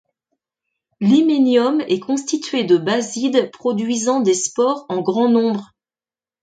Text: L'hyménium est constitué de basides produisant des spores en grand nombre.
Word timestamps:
L'hyménium 0.99 1.81
est 1.81 1.99
constitué 1.99 2.63
de 2.63 2.77
basides 2.77 3.51
produisant 3.51 4.19
des 4.19 4.33
spores 4.33 4.87
en 4.89 4.99
grand 5.01 5.29
nombre. 5.29 5.75